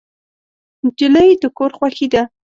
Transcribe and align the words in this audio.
نجلۍ 0.85 1.29
د 1.41 1.43
کور 1.57 1.71
خوښي 1.77 2.07
ده. 2.13 2.21